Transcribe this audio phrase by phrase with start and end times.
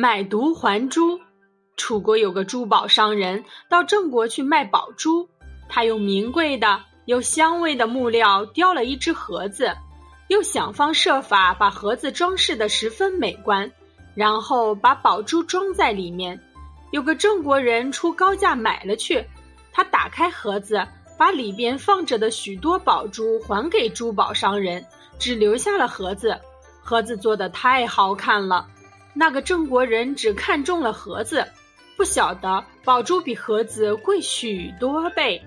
[0.00, 1.18] 买椟还珠。
[1.76, 5.28] 楚国有个珠宝商人到郑国去卖宝珠，
[5.68, 9.76] 他用名贵的、有香味的木料雕了一只盒子，
[10.28, 13.68] 又想方设法把盒子装饰得十分美观，
[14.14, 16.40] 然后把宝珠装在里面。
[16.92, 19.26] 有个郑国人出高价买了去，
[19.72, 20.80] 他打开盒子，
[21.18, 24.86] 把里边放着的许多宝珠还给珠宝商人，
[25.18, 26.38] 只留下了盒子。
[26.84, 28.64] 盒子做的太好看了。
[29.18, 31.44] 那个郑国人只看中了盒子，
[31.96, 35.42] 不晓得宝珠比盒子贵许多倍。